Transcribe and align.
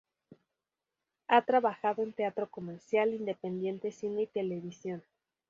Ha 1.27 1.43
trabajado 1.43 2.01
en 2.01 2.11
teatro 2.13 2.49
comercial, 2.49 3.13
independiente, 3.13 3.91
cine 3.91 4.23
y 4.23 4.25
televisión. 4.27 5.03